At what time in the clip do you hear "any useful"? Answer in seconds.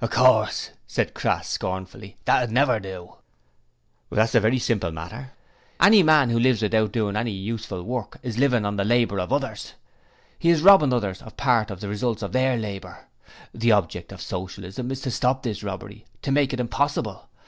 7.16-7.82